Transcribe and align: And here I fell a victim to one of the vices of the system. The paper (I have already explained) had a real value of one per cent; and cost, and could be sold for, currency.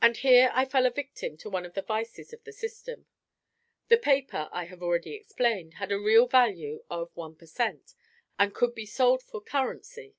And 0.00 0.16
here 0.18 0.52
I 0.54 0.64
fell 0.64 0.86
a 0.86 0.92
victim 0.92 1.36
to 1.38 1.50
one 1.50 1.66
of 1.66 1.74
the 1.74 1.82
vices 1.82 2.32
of 2.32 2.44
the 2.44 2.52
system. 2.52 3.06
The 3.88 3.98
paper 3.98 4.48
(I 4.52 4.66
have 4.66 4.80
already 4.80 5.14
explained) 5.14 5.74
had 5.74 5.90
a 5.90 5.98
real 5.98 6.28
value 6.28 6.84
of 6.88 7.10
one 7.16 7.34
per 7.34 7.46
cent; 7.46 7.96
and 8.38 8.54
cost, 8.54 8.54
and 8.54 8.54
could 8.54 8.74
be 8.76 8.86
sold 8.86 9.24
for, 9.24 9.40
currency. 9.40 10.14